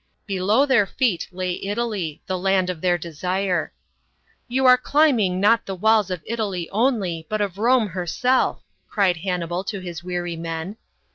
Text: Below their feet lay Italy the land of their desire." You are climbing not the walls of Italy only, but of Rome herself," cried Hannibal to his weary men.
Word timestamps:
Below 0.25 0.65
their 0.65 0.87
feet 0.87 1.27
lay 1.31 1.63
Italy 1.63 2.23
the 2.25 2.35
land 2.35 2.71
of 2.71 2.81
their 2.81 2.97
desire." 2.97 3.71
You 4.47 4.65
are 4.65 4.75
climbing 4.75 5.39
not 5.39 5.67
the 5.67 5.75
walls 5.75 6.09
of 6.09 6.23
Italy 6.25 6.67
only, 6.71 7.27
but 7.29 7.39
of 7.39 7.59
Rome 7.59 7.89
herself," 7.89 8.63
cried 8.89 9.17
Hannibal 9.17 9.63
to 9.65 9.79
his 9.79 10.03
weary 10.03 10.35
men. 10.35 10.77